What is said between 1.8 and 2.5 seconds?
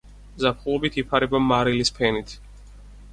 ფენით.